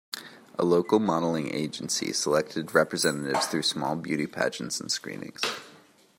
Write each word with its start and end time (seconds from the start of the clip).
A 0.57 0.63
local 0.65 0.97
modelling 0.97 1.53
agency 1.53 2.11
selected 2.11 2.73
representatives 2.73 3.45
through 3.45 3.61
small 3.61 3.95
beauty 3.95 4.25
pageants 4.25 4.81
and 4.81 4.91
screenings. 4.91 5.41